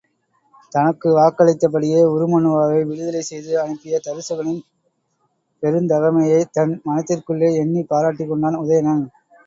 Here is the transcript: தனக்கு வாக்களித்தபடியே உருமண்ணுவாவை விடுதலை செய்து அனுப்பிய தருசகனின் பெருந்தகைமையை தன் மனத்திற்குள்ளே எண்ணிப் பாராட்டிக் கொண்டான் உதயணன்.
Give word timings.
தனக்கு 0.71 1.07
வாக்களித்தபடியே 1.09 1.99
உருமண்ணுவாவை 2.13 2.79
விடுதலை 2.85 3.21
செய்து 3.21 3.51
அனுப்பிய 3.61 3.99
தருசகனின் 4.07 4.65
பெருந்தகைமையை 5.63 6.43
தன் 6.51 6.75
மனத்திற்குள்ளே 6.85 7.51
எண்ணிப் 7.61 7.89
பாராட்டிக் 7.89 8.31
கொண்டான் 8.31 8.61
உதயணன். 8.63 9.05